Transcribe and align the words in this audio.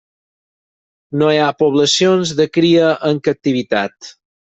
No 1.21 1.29
hi 1.35 1.39
ha 1.43 1.51
poblacions 1.61 2.35
de 2.43 2.51
cria 2.59 2.93
en 3.15 3.25
captivitat. 3.33 4.15